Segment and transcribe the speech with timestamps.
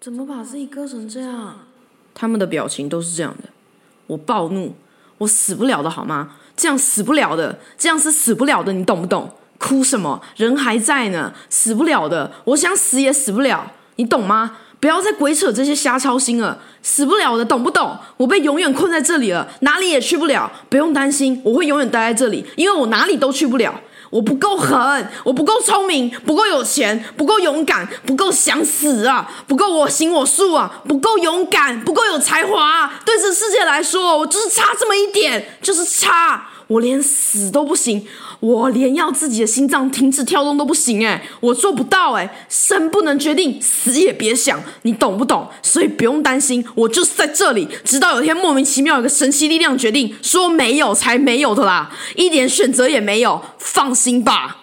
[0.00, 1.58] 怎么把自己割成这样？
[2.14, 3.50] 他们的表情都是这样的。
[4.06, 4.74] 我暴怒，
[5.18, 6.30] 我死不了的好吗？
[6.56, 9.30] 这样死不了的，这样是死不了的，你懂不懂？
[9.58, 10.18] 哭什么？
[10.36, 12.32] 人还在呢，死不了的。
[12.44, 14.56] 我想死也死不了，你懂吗？
[14.80, 17.94] 不要再鬼扯这些瞎操心了，死不了的，懂不懂？
[18.16, 20.50] 我被永远困在这里了，哪里也去不了。
[20.70, 23.78] 不用担心，我会永远待在这里，因为我哪里都去不了。
[24.10, 32.90] 我不够狠，我不够聪明，不够有钱，不够勇敢，不够想死啊，不够我行我素啊，不够勇敢，不够有才华。
[33.06, 36.49] 对这世界来说，我就是差这么一点，就是差。
[36.70, 38.06] 我连死都不行，
[38.38, 45.48] 我连要自己的心脏停止跳动都不行，哎，我做不到，哎，生不能决定，死也别想，你懂不懂？
[45.62, 54.58] 所以不用担心，我就是在这里，直到有一天莫名其妙有个神奇力量决定说没有才没有的啦，一点选择也没有，放心吧。